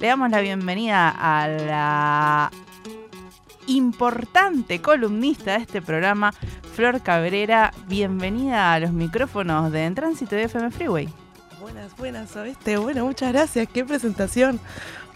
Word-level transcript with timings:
Le 0.00 0.06
damos 0.06 0.30
la 0.30 0.40
bienvenida 0.40 1.08
a 1.10 1.48
la 1.48 2.50
importante 3.66 4.80
columnista 4.80 5.52
de 5.56 5.62
este 5.62 5.82
programa, 5.82 6.32
Flor 6.74 7.02
Cabrera. 7.02 7.72
Bienvenida 7.88 8.74
a 8.74 8.80
los 8.80 8.92
micrófonos 8.92 9.72
de 9.72 9.84
En 9.84 9.94
Tránsito 9.96 10.36
de 10.36 10.44
FM 10.44 10.70
Freeway. 10.70 11.08
Buenas, 11.60 11.96
buenas, 11.96 12.36
¿oíste? 12.36 12.76
Bueno, 12.76 13.04
muchas 13.06 13.32
gracias. 13.32 13.66
Qué 13.72 13.84
presentación. 13.84 14.60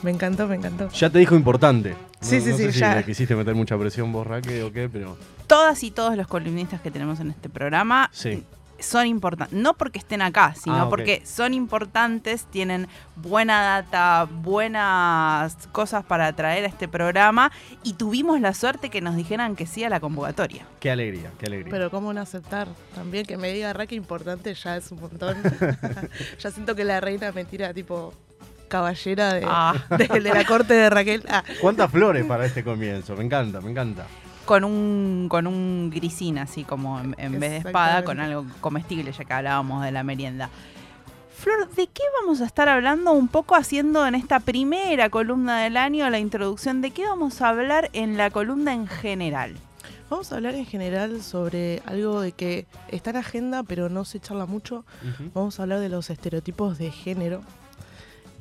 Me 0.03 0.11
encantó, 0.11 0.49
me 0.49 0.57
encantó. 0.57 0.89
Ya 0.91 1.09
te 1.11 1.21
dijo 1.21 1.37
importante. 1.37 1.95
Sí, 2.21 2.41
sí, 2.41 2.51
no 2.51 2.57
sí, 2.57 2.65
sé 2.65 2.73
si 2.73 2.81
ya. 2.81 2.97
le 2.97 3.05
quisiste 3.05 3.37
meter 3.37 3.55
mucha 3.55 3.79
presión 3.79 4.13
vos, 4.13 4.27
Raque, 4.27 4.65
o 4.65 4.73
qué, 4.73 4.89
pero... 4.89 5.17
Todas 5.47 5.83
y 5.85 5.93
todos 5.93 6.17
los 6.17 6.27
columnistas 6.27 6.81
que 6.81 6.91
tenemos 6.91 7.21
en 7.21 7.31
este 7.31 7.49
programa 7.49 8.11
Sí. 8.13 8.43
Son 8.83 9.07
importantes, 9.07 9.59
no 9.59 9.75
porque 9.75 9.99
estén 9.99 10.23
acá, 10.23 10.55
sino 10.55 10.83
Ah, 10.83 10.89
porque 10.89 11.23
son 11.25 11.55
importantes, 11.55 12.45
tienen 12.47 12.89
buena 13.17 13.63
data, 13.63 14.27
buenas 14.31 15.57
cosas 15.73 16.05
para 16.05 16.33
traer 16.33 16.65
a 16.65 16.69
este 16.69 16.89
programa 16.89 17.51
y 17.83 17.95
tuvimos 17.95 18.41
la 18.41 18.55
suerte 18.55 18.91
que 18.91 19.01
nos 19.01 19.17
dijeran 19.17 19.57
que 19.57 19.67
sí 19.67 19.85
a 19.85 19.89
la 19.91 20.01
convocatoria. 20.01 20.67
Qué 20.81 20.91
alegría, 20.91 21.31
qué 21.39 21.47
alegría. 21.47 21.71
Pero 21.71 21.91
cómo 21.91 22.13
no 22.13 22.21
aceptar 22.21 22.69
también 22.95 23.25
que 23.27 23.37
me 23.37 23.53
diga 23.53 23.73
Raque 23.73 23.95
importante 23.95 24.55
ya 24.55 24.77
es 24.77 24.91
un 24.91 25.01
montón. 25.01 25.37
ya 26.39 26.51
siento 26.51 26.75
que 26.75 26.85
la 26.85 27.01
reina 27.01 27.33
me 27.33 27.45
tira 27.45 27.73
tipo 27.73 28.13
caballera 28.69 29.35
de, 29.35 29.45
Ah. 29.47 29.75
de- 29.99 30.09
de 30.21 30.33
la 30.35 30.45
corte 30.45 30.73
de 30.75 30.89
Raquel. 30.89 31.23
Ah, 31.29 31.45
¿Cuántas 31.61 31.91
flores 31.91 32.25
para 32.25 32.47
este 32.47 32.65
comienzo? 32.65 33.15
Me 33.17 33.25
encanta, 33.25 33.61
me 33.61 33.71
encanta. 33.71 34.07
Con 34.45 34.65
un, 34.65 35.27
con 35.29 35.47
un 35.47 35.91
grisín 35.91 36.39
así 36.39 36.65
como 36.65 36.99
en, 36.99 37.15
en 37.17 37.39
vez 37.39 37.51
de 37.51 37.57
espada, 37.59 38.05
con 38.05 38.19
algo 38.19 38.45
comestible, 38.61 39.13
ya 39.13 39.25
que 39.25 39.33
hablábamos 39.33 39.85
de 39.85 39.93
la 39.93 40.03
merienda. 40.03 40.51
Flor, 41.37 41.69
¿de 41.71 41.87
qué 41.89 42.03
vamos 42.21 42.41
a 42.41 42.45
estar 42.45 42.69
hablando 42.69 43.13
un 43.13 43.29
poco 43.29 43.57
haciendo 43.57 44.07
en 44.07 44.15
esta 44.15 44.41
primera 44.41 45.11
columna 45.11 45.63
del 45.63 45.77
año 45.77 46.09
la 46.11 46.19
introducción? 46.19 46.81
¿De 46.83 46.91
qué 46.93 47.05
vamos 47.05 47.43
a 47.43 47.49
hablar 47.49 47.91
en 47.93 48.17
la 48.17 48.31
columna 48.31 48.75
en 48.75 48.87
general? 48.87 49.57
Vamos 50.09 50.31
a 50.31 50.37
hablar 50.37 50.55
en 50.55 50.67
general 50.67 51.23
sobre 51.23 51.83
algo 51.87 52.21
de 52.21 52.33
que 52.33 52.67
está 52.89 53.11
en 53.11 53.17
agenda, 53.17 53.63
pero 53.63 53.89
no 53.89 54.05
se 54.05 54.21
charla 54.21 54.47
mucho. 54.47 54.85
Vamos 55.35 55.59
a 55.59 55.63
hablar 55.63 55.81
de 55.81 55.89
los 55.89 56.11
estereotipos 56.11 56.79
de 56.79 56.91
género. 56.91 57.43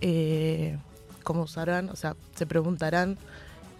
Eh, 0.01 0.77
como 1.23 1.47
sabrán, 1.47 1.89
o 1.89 1.95
sea, 1.95 2.15
se 2.35 2.45
preguntarán, 2.45 3.17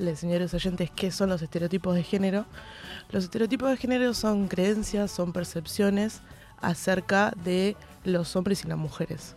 les 0.02 0.20
señores 0.20 0.54
oyentes, 0.54 0.92
qué 0.94 1.12
son 1.12 1.30
los 1.30 1.42
estereotipos 1.42 1.96
de 1.96 2.04
género. 2.04 2.46
Los 3.12 3.24
estereotipos 3.26 3.70
de 3.70 3.78
género 3.78 4.14
son 4.14 4.48
creencias, 4.48 5.12
son 5.12 5.32
percepciones 5.32 6.22
acerca 6.60 7.34
de 7.44 7.76
los 8.04 8.36
hombres 8.36 8.66
y 8.66 8.68
las 8.68 8.78
mujeres. 8.78 9.36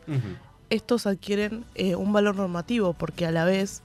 Estos 0.70 1.07
adquieren 1.07 1.65
eh, 1.75 1.95
un 1.95 2.12
valor 2.12 2.37
normativo 2.37 2.95
porque 2.95 3.27
a 3.27 3.31
la 3.31 3.45
vez 3.45 3.83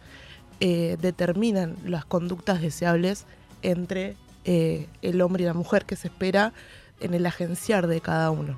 eh, 0.59 0.97
determinan 1.01 1.75
las 1.85 2.05
conductas 2.05 2.61
deseables 2.61 3.25
entre 3.61 4.15
eh, 4.45 4.87
el 5.01 5.21
hombre 5.21 5.43
y 5.43 5.45
la 5.45 5.53
mujer 5.53 5.85
que 5.85 5.95
se 5.95 6.07
espera 6.07 6.53
en 6.99 7.13
el 7.13 7.25
agenciar 7.25 7.87
de 7.87 8.01
cada 8.01 8.31
uno. 8.31 8.57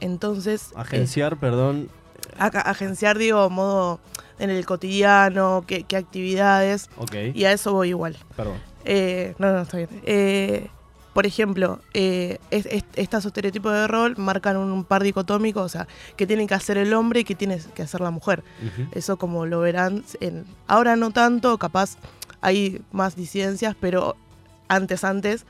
Entonces, 0.00 0.72
Agenciar, 0.76 1.38
perdón. 1.38 1.88
Agenciar, 2.38 3.16
digo, 3.16 3.48
modo 3.48 4.00
en 4.38 4.50
el 4.50 4.64
cotidiano, 4.66 5.64
qué, 5.66 5.84
qué 5.84 5.96
actividades, 5.96 6.88
y 7.34 7.44
a 7.44 7.52
eso 7.52 7.72
voy 7.72 7.90
igual. 7.90 8.16
perdón. 8.36 8.56
Eh, 8.84 9.34
no, 9.38 9.52
no, 9.52 9.62
está 9.62 9.76
bien. 9.78 9.88
Eh, 10.04 10.68
por 11.14 11.26
ejemplo, 11.26 11.78
eh, 11.94 12.38
es- 12.50 12.66
es- 12.66 12.84
estos 12.96 13.24
estereotipos 13.24 13.72
de 13.72 13.86
rol 13.86 14.14
marcan 14.16 14.56
un 14.56 14.84
par 14.84 15.02
dicotómico, 15.02 15.60
o 15.62 15.68
sea, 15.68 15.86
que 16.16 16.26
tiene 16.26 16.46
que 16.46 16.54
hacer 16.54 16.76
el 16.76 16.92
hombre 16.92 17.20
y 17.20 17.24
que 17.24 17.34
tiene 17.36 17.60
que 17.74 17.82
hacer 17.82 18.00
la 18.00 18.10
mujer. 18.10 18.42
Eso 18.92 19.16
como 19.16 19.46
lo 19.46 19.60
verán, 19.60 20.04
en, 20.20 20.44
ahora 20.66 20.96
no 20.96 21.12
tanto, 21.12 21.56
capaz 21.58 21.96
hay 22.40 22.82
más 22.92 23.14
disidencias, 23.16 23.76
pero 23.80 24.16
antes, 24.68 25.04
antes, 25.04 25.46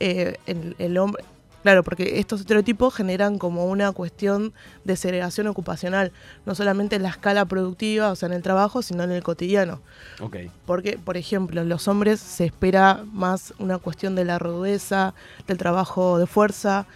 eh, 0.00 0.36
el, 0.46 0.76
el 0.78 0.96
hombre... 0.98 1.24
Claro, 1.62 1.82
porque 1.82 2.20
estos 2.20 2.40
estereotipos 2.40 2.94
generan 2.94 3.38
como 3.38 3.66
una 3.66 3.90
cuestión 3.92 4.52
de 4.84 4.96
segregación 4.96 5.48
ocupacional, 5.48 6.12
no 6.46 6.54
solamente 6.54 6.96
en 6.96 7.02
la 7.02 7.08
escala 7.08 7.44
productiva, 7.46 8.10
o 8.10 8.16
sea, 8.16 8.28
en 8.28 8.34
el 8.34 8.42
trabajo, 8.42 8.80
sino 8.80 9.02
en 9.02 9.10
el 9.10 9.22
cotidiano. 9.22 9.80
Ok, 10.20 10.36
Porque, 10.66 10.98
por 10.98 11.16
ejemplo, 11.16 11.60
en 11.60 11.68
los 11.68 11.88
hombres 11.88 12.20
se 12.20 12.44
espera 12.46 13.04
más 13.12 13.54
una 13.58 13.78
cuestión 13.78 14.14
de 14.14 14.24
la 14.24 14.38
rudeza, 14.38 15.14
del 15.46 15.58
trabajo 15.58 16.18
de 16.18 16.26
fuerza, 16.26 16.86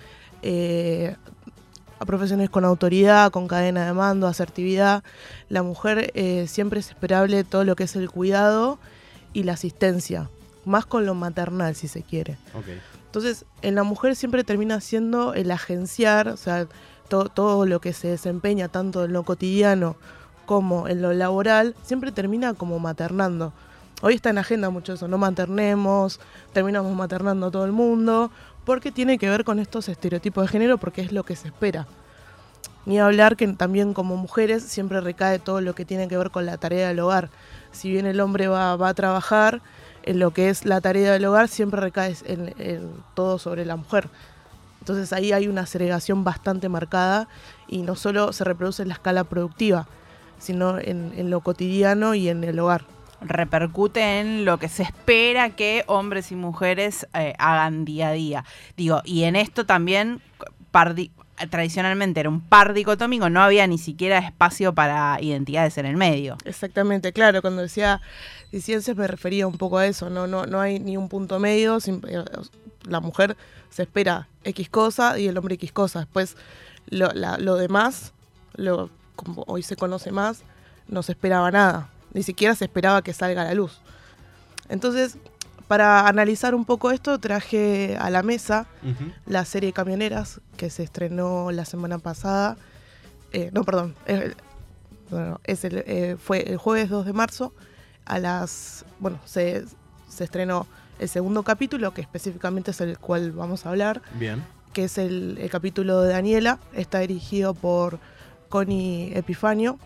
eh, 0.43 1.17
a 1.99 2.05
profesiones 2.05 2.51
con 2.51 2.65
autoridad, 2.65 3.31
con 3.31 3.49
cadena 3.49 3.87
de 3.87 3.93
mando, 3.93 4.27
asertividad. 4.27 5.05
La 5.49 5.63
mujer 5.63 6.13
eh, 6.15 6.47
siempre 6.49 6.81
es 6.81 6.89
esperable 6.89 7.45
todo 7.45 7.65
lo 7.65 7.77
que 7.77 7.85
es 7.85 7.97
el 7.97 8.11
cuidado 8.11 8.79
y 9.33 9.45
la 9.45 9.53
asistencia, 9.53 10.29
más 10.65 10.87
con 10.87 11.05
lo 11.07 11.15
maternal, 11.15 11.75
si 11.75 11.89
se 11.89 12.03
quiere. 12.03 12.39
ok. 12.55 12.67
Entonces, 13.13 13.45
en 13.61 13.75
la 13.75 13.83
mujer 13.83 14.17
siempre 14.17 14.43
termina 14.43 14.81
siendo 14.81 15.35
el 15.35 15.51
agenciar, 15.51 16.29
o 16.29 16.39
sea, 16.39 16.67
to- 17.09 17.29
todo 17.29 17.67
lo 17.67 17.79
que 17.79 17.93
se 17.93 18.09
desempeña 18.09 18.69
tanto 18.69 19.05
en 19.05 19.13
lo 19.13 19.23
cotidiano 19.23 19.97
como 20.47 20.89
en 20.89 21.03
lo 21.03 21.13
laboral, 21.13 21.75
siempre 21.83 22.11
termina 22.11 22.55
como 22.55 22.79
maternando. 22.79 23.53
Hoy 24.01 24.15
está 24.15 24.31
en 24.31 24.39
agenda 24.39 24.71
mucho 24.71 24.95
eso, 24.95 25.09
no 25.09 25.19
maternemos, 25.19 26.21
terminamos 26.55 26.97
maternando 26.97 27.49
a 27.49 27.51
todo 27.51 27.67
el 27.67 27.73
mundo, 27.73 28.31
porque 28.65 28.91
tiene 28.91 29.19
que 29.19 29.29
ver 29.29 29.45
con 29.45 29.59
estos 29.59 29.91
estereotipos 29.91 30.45
de 30.45 30.49
género, 30.49 30.79
porque 30.79 31.03
es 31.03 31.13
lo 31.13 31.23
que 31.23 31.37
se 31.37 31.49
espera. 31.49 31.87
Ni 32.85 32.99
hablar 32.99 33.37
que 33.37 33.47
también 33.49 33.95
como 33.95 34.17
mujeres 34.17 34.65
siempre 34.65 35.01
recae 35.01 35.39
todo 35.39 35.61
lo 35.61 35.75
que 35.75 35.85
tiene 35.85 36.09
que 36.09 36.17
ver 36.17 36.31
con 36.31 36.47
la 36.47 36.57
tarea 36.57 36.89
del 36.89 37.01
hogar. 37.01 37.31
Si 37.71 37.91
bien 37.91 38.07
el 38.07 38.21
hombre 38.21 38.49
va, 38.49 38.77
va 38.77 38.89
a 38.89 38.95
trabajar, 38.95 39.63
en 40.05 40.19
lo 40.19 40.33
que 40.33 40.49
es 40.49 40.65
la 40.65 40.81
tarea 40.81 41.13
del 41.13 41.25
hogar 41.25 41.49
siempre 41.49 41.81
recae 41.81 42.17
en, 42.25 42.91
todo 43.15 43.39
sobre 43.39 43.65
la 43.65 43.77
mujer. 43.77 44.09
Entonces 44.81 45.13
ahí 45.13 45.33
hay 45.33 45.47
una 45.47 45.67
segregación 45.67 46.25
bastante 46.25 46.69
marcada 46.69 47.29
y 47.69 47.83
no 47.83 47.95
solo 47.95 48.33
se 48.33 48.45
reproduce 48.45 48.83
en 48.83 48.89
la 48.89 48.95
escala 48.95 49.25
productiva, 49.25 49.87
sino 50.39 50.79
en, 50.79 51.31
lo 51.31 51.41
cotidiano 51.41 52.15
y 52.15 52.29
en 52.29 52.43
el 52.43 52.59
hogar. 52.59 52.85
repercute 53.21 54.19
en 54.19 54.45
lo 54.45 54.59
que 54.59 54.69
se 54.69 54.83
espera 54.83 55.51
que 55.51 55.85
hombres 55.87 56.33
y 56.33 56.35
mujeres 56.35 57.07
eh, 57.15 57.35
hagan 57.39 57.85
día 57.85 58.09
a 58.09 58.13
día. 58.13 58.45
Digo, 58.77 59.01
y 59.05 59.23
en 59.23 59.37
esto 59.37 59.65
también 59.65 60.21
tradicionalmente 61.51 62.21
era 62.21 62.29
un 62.29 62.41
par 62.41 62.75
dicotómico, 62.75 63.29
no 63.31 63.43
había 63.43 63.67
ni 63.67 63.79
siquiera 63.79 64.19
espacio 64.19 64.75
para 64.75 65.19
identidades 65.21 65.79
en 65.79 65.87
el 65.87 65.97
medio. 65.97 66.37
Exactamente, 66.45 67.13
claro, 67.13 67.43
cuando 67.43 67.63
decía 67.63 68.01
disidencias 68.53 68.97
me 68.97 69.07
refería 69.07 69.47
un 69.47 69.57
poco 69.59 69.79
a 69.79 69.87
eso, 69.87 70.11
no, 70.11 70.27
no, 70.27 70.47
no 70.47 70.61
hay 70.61 70.79
ni 70.79 70.97
un 70.97 71.09
punto 71.09 71.39
medio, 71.39 71.79
eh, 71.79 72.25
la 72.85 73.01
mujer 73.01 73.37
se 73.71 73.83
espera 73.83 74.29
X 74.45 74.69
cosa 74.69 75.19
y 75.19 75.27
el 75.27 75.37
hombre 75.39 75.55
X 75.55 75.73
cosa, 75.73 76.01
después 76.01 76.37
lo 76.91 77.57
demás, 77.57 78.13
lo, 78.55 78.91
como 79.17 79.45
hoy 79.47 79.63
se 79.63 79.77
conoce 79.77 80.13
más, 80.13 80.43
no 80.89 81.03
se 81.03 81.13
esperaba 81.13 81.51
nada, 81.51 81.89
ni 82.13 82.23
siquiera 82.23 82.55
se 82.55 82.65
esperaba 82.65 83.03
que 83.03 83.13
salga 83.13 83.43
a 83.43 83.47
la 83.47 83.55
luz. 83.55 83.81
Entonces, 84.69 85.17
para 85.73 86.07
analizar 86.07 86.55
un 86.55 86.67
poco 86.67 86.91
esto, 86.91 87.19
traje 87.19 87.97
a 87.99 88.11
la 88.11 88.23
mesa 88.23 88.67
la 89.25 89.47
serie 89.47 89.73
Camioneras 89.73 90.43
que 90.59 90.69
se 90.69 90.83
estrenó 90.83 91.51
la 91.51 91.65
semana 91.65 91.99
pasada. 91.99 92.59
Eh, 93.33 93.49
no, 93.55 93.65
perdón. 93.65 93.95
bueno, 95.09 95.41
es 95.45 95.65
el, 95.65 95.83
eh, 95.87 96.19
fue 96.23 96.43
el 96.43 96.59
jueves 96.59 96.91
2 96.91 97.07
de 97.07 97.15
marzo 97.15 97.55
a 98.05 98.19
las... 98.19 98.85
Bueno, 98.99 99.19
se, 99.25 99.65
se 100.11 100.25
estrenó 100.25 100.67
el 100.99 101.09
segundo 101.09 101.43
capítulo, 101.43 101.95
que 101.95 102.03
específicamente 102.03 102.73
es 102.73 102.81
el 102.83 102.99
cual 102.99 103.33
vamos 103.33 103.65
a 103.65 103.71
hablar, 103.71 104.03
Bien. 104.19 104.45
que 104.75 104.85
es 104.85 104.99
el, 104.99 105.39
el 105.41 105.49
capítulo 105.49 106.03
de 106.03 106.13
Daniela. 106.13 106.59
Está 106.75 106.99
dirigido 106.99 107.55
por 107.55 107.99
Connie 108.51 109.17
Epifanio. 109.17 109.79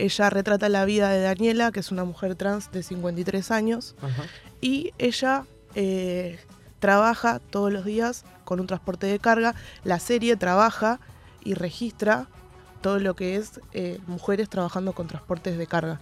Ella 0.00 0.30
retrata 0.30 0.68
la 0.68 0.84
vida 0.84 1.10
de 1.10 1.20
Daniela, 1.20 1.72
que 1.72 1.80
es 1.80 1.90
una 1.90 2.04
mujer 2.04 2.34
trans 2.34 2.72
de 2.72 2.82
53 2.82 3.50
años, 3.50 3.94
Ajá. 4.00 4.24
y 4.60 4.92
ella 4.98 5.44
eh, 5.74 6.38
trabaja 6.78 7.38
todos 7.38 7.72
los 7.72 7.84
días 7.84 8.24
con 8.44 8.60
un 8.60 8.66
transporte 8.66 9.06
de 9.06 9.18
carga. 9.18 9.54
La 9.84 9.98
serie 9.98 10.36
trabaja 10.36 11.00
y 11.44 11.54
registra 11.54 12.28
todo 12.80 12.98
lo 12.98 13.14
que 13.14 13.36
es 13.36 13.60
eh, 13.72 13.98
mujeres 14.06 14.48
trabajando 14.48 14.92
con 14.92 15.06
transportes 15.06 15.58
de 15.58 15.66
carga. 15.66 16.00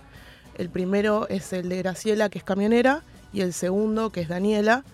El 0.56 0.70
primero 0.70 1.28
es 1.28 1.52
el 1.52 1.68
de 1.68 1.78
Graciela, 1.78 2.28
que 2.28 2.38
es 2.38 2.44
camionera, 2.44 3.02
y 3.32 3.42
el 3.42 3.52
segundo, 3.52 4.10
que 4.10 4.20
es 4.20 4.28
Daniela, 4.28 4.84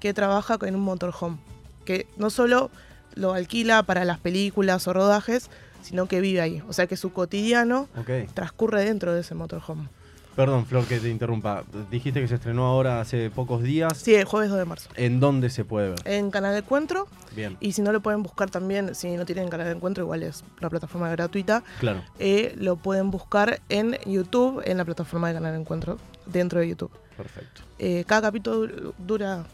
que 0.00 0.12
trabaja 0.14 0.58
en 0.62 0.74
un 0.74 0.82
motorhome, 0.82 1.38
que 1.84 2.06
no 2.16 2.30
solo 2.30 2.70
lo 3.14 3.32
alquila 3.32 3.82
para 3.82 4.04
las 4.04 4.18
películas 4.18 4.86
o 4.88 4.92
rodajes, 4.92 5.50
sino 5.86 6.06
que 6.06 6.20
vive 6.20 6.40
ahí. 6.40 6.62
O 6.68 6.72
sea 6.72 6.86
que 6.86 6.96
su 6.96 7.12
cotidiano 7.12 7.88
transcurre 8.34 8.84
dentro 8.84 9.14
de 9.14 9.20
ese 9.20 9.34
motorhome. 9.34 9.88
Perdón, 10.34 10.66
Flor, 10.66 10.84
que 10.84 10.98
te 11.00 11.08
interrumpa. 11.08 11.64
Dijiste 11.90 12.20
que 12.20 12.28
se 12.28 12.34
estrenó 12.34 12.66
ahora 12.66 13.00
hace 13.00 13.30
pocos 13.30 13.62
días. 13.62 13.96
Sí, 13.96 14.14
el 14.14 14.26
jueves 14.26 14.50
2 14.50 14.58
de 14.58 14.64
marzo. 14.66 14.90
¿En 14.94 15.18
dónde 15.18 15.48
se 15.48 15.64
puede 15.64 15.88
ver? 15.90 15.98
En 16.04 16.30
Canal 16.30 16.52
de 16.52 16.58
Encuentro. 16.58 17.08
Bien, 17.34 17.56
Y 17.60 17.72
si 17.72 17.80
no 17.80 17.90
lo 17.90 18.00
pueden 18.00 18.22
buscar 18.22 18.50
también, 18.50 18.94
si 18.94 19.16
no 19.16 19.24
tienen 19.24 19.48
Canal 19.48 19.66
de 19.68 19.72
Encuentro, 19.72 20.04
igual 20.04 20.22
es 20.22 20.44
una 20.60 20.68
plataforma 20.68 21.08
gratuita. 21.08 21.62
claro. 21.80 22.02
eh, 22.18 22.54
lo 22.58 22.76
pueden 22.76 23.10
buscar 23.10 23.60
en 23.70 23.96
YouTube, 24.04 24.60
en 24.66 24.76
la 24.76 24.84
plataforma 24.84 25.28
de 25.28 25.34
Canal 25.34 25.52
de 25.54 25.60
Encuentro, 25.60 25.96
dentro 26.26 26.60
de 26.60 26.68
YouTube. 26.68 26.90
Perfecto. 27.16 27.62
Eh, 27.78 28.04
cada 28.06 28.20
capítulo 28.28 28.66
du- 28.66 28.94
dura 28.98 29.46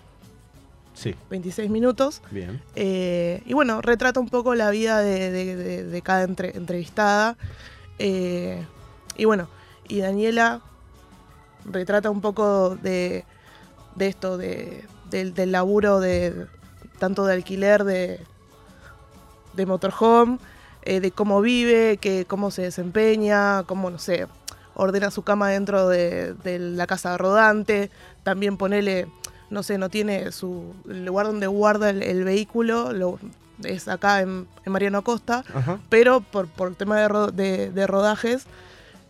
Sí, 0.94 1.14
26 1.30 1.70
minutos. 1.70 2.20
bien. 2.30 2.60
eh, 2.76 3.42
y 3.46 3.54
bueno, 3.54 3.80
retrata 3.80 4.20
un 4.20 4.28
poco 4.28 4.54
la 4.54 4.70
vida 4.70 5.00
de, 5.00 5.30
de- 5.30 5.56
de- 5.56 5.84
de 5.84 6.02
cada 6.02 6.22
entre- 6.24 6.56
entrevistada. 6.56 7.36
eh, 7.98 8.64
y 9.16 9.24
bueno, 9.24 9.48
y 9.88 10.00
Daniela 10.00 10.60
retrata 11.64 12.10
un 12.10 12.20
poco 12.20 12.76
de, 12.76 13.24
esto, 13.98 14.36
de, 14.38 14.84
del, 15.10 15.32
del 15.34 15.52
laburo 15.52 16.00
de 16.00 16.46
tanto 16.98 17.24
de 17.24 17.34
alquiler 17.34 17.84
de, 17.84 18.20
de 19.54 19.66
motorhome, 19.66 20.38
eh, 20.82 21.00
de 21.00 21.10
cómo 21.10 21.40
vive, 21.40 21.98
que, 21.98 22.24
cómo 22.26 22.50
se 22.50 22.62
desempeña, 22.62 23.62
cómo, 23.64 23.90
no 23.90 23.98
sé, 23.98 24.26
ordena 24.74 25.10
su 25.10 25.22
cama 25.22 25.48
dentro 25.50 25.88
de, 25.88 26.34
de 26.34 26.58
la 26.58 26.86
casa 26.86 27.16
rodante, 27.18 27.90
también 28.24 28.56
ponele, 28.56 29.06
no 29.52 29.62
sé, 29.62 29.78
no 29.78 29.88
tiene 29.88 30.32
su 30.32 30.74
el 30.88 31.04
lugar 31.04 31.26
donde 31.26 31.46
guarda 31.46 31.90
el, 31.90 32.02
el 32.02 32.24
vehículo, 32.24 32.92
lo, 32.92 33.18
es 33.62 33.86
acá 33.86 34.20
en, 34.22 34.46
en 34.64 34.72
Mariano 34.72 34.98
Acosta, 34.98 35.44
Ajá. 35.54 35.78
pero 35.88 36.20
por, 36.20 36.48
por 36.48 36.74
tema 36.74 36.96
de, 36.98 37.06
ro- 37.08 37.30
de- 37.30 37.70
de 37.70 37.86
rodajes, 37.86 38.46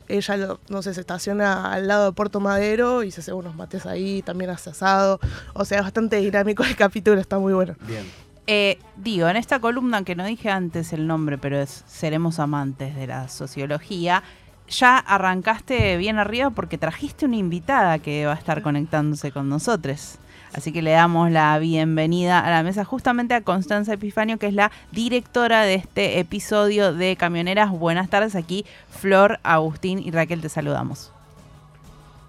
ella, 0.08 0.36
lo- 0.36 0.60
no 0.68 0.82
sé, 0.82 0.92
se 0.92 1.00
estaciona 1.00 1.72
al 1.72 1.88
lado 1.88 2.06
de 2.06 2.12
Puerto 2.12 2.40
Madero 2.40 3.02
y 3.02 3.10
se 3.10 3.20
hace 3.20 3.32
unos 3.32 3.54
mates 3.54 3.86
ahí, 3.86 4.20
también 4.22 4.50
hace 4.50 4.70
asado. 4.70 5.20
O 5.54 5.64
sea, 5.64 5.78
es 5.78 5.84
bastante 5.84 6.16
dinámico 6.16 6.64
el 6.64 6.76
capítulo, 6.76 7.20
está 7.20 7.38
muy 7.38 7.54
bueno. 7.54 7.74
Bien. 7.86 8.04
Eh, 8.48 8.78
digo, 8.96 9.28
en 9.28 9.36
esta 9.36 9.60
columna 9.60 10.02
que 10.02 10.16
no 10.16 10.24
dije 10.24 10.50
antes 10.50 10.92
el 10.92 11.06
nombre, 11.06 11.38
pero 11.38 11.58
es 11.60 11.84
Seremos 11.86 12.40
amantes 12.40 12.94
de 12.96 13.06
la 13.06 13.28
sociología, 13.28 14.22
ya 14.68 14.98
arrancaste 14.98 15.96
bien 15.96 16.18
arriba 16.18 16.50
porque 16.50 16.76
trajiste 16.78 17.24
una 17.26 17.36
invitada 17.36 18.00
que 18.00 18.26
va 18.26 18.32
a 18.32 18.36
estar 18.36 18.60
conectándose 18.62 19.30
con 19.30 19.48
nosotros. 19.48 20.16
Así 20.54 20.70
que 20.70 20.82
le 20.82 20.90
damos 20.90 21.31
la 21.31 21.58
bienvenida 21.58 22.38
a 22.40 22.50
la 22.50 22.62
mesa 22.62 22.84
justamente 22.84 23.32
a 23.34 23.40
Constanza 23.40 23.94
Epifanio, 23.94 24.38
que 24.38 24.46
es 24.49 24.54
la 24.54 24.70
directora 24.90 25.62
de 25.62 25.75
este 25.75 26.19
episodio 26.19 26.93
de 26.93 27.16
Camioneras. 27.16 27.70
Buenas 27.70 28.10
tardes, 28.10 28.37
aquí 28.37 28.66
Flor, 28.90 29.40
Agustín 29.44 29.99
y 29.99 30.10
Raquel 30.10 30.43
te 30.43 30.50
saludamos. 30.50 31.10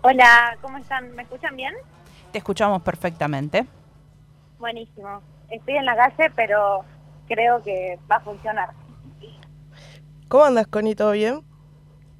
Hola, 0.03 0.57
¿cómo 0.61 0.77
están? 0.77 1.13
¿Me 1.15 1.23
escuchan 1.23 1.55
bien? 1.57 1.73
Te 2.31 2.37
escuchamos 2.37 2.81
perfectamente. 2.81 3.65
Buenísimo. 4.57 5.21
Estoy 5.49 5.75
en 5.75 5.85
la 5.85 5.95
calle, 5.97 6.31
pero 6.35 6.85
creo 7.27 7.61
que 7.61 7.99
va 8.09 8.17
a 8.17 8.19
funcionar. 8.21 8.69
¿Cómo 10.29 10.45
andas, 10.45 10.67
Connie? 10.67 10.95
¿Todo 10.95 11.11
bien? 11.11 11.41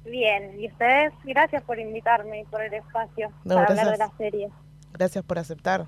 Bien, 0.04 0.60
y 0.60 0.68
ustedes, 0.68 1.14
gracias 1.24 1.62
por 1.62 1.78
invitarme 1.78 2.42
y 2.42 2.44
por 2.44 2.62
el 2.62 2.74
espacio 2.74 3.30
No, 3.44 3.54
para 3.54 3.66
gracias. 3.68 3.86
hablar 3.88 3.92
de 3.92 3.98
la 3.98 4.16
serie. 4.18 4.48
Gracias 4.94 5.24
por 5.24 5.38
aceptar. 5.38 5.86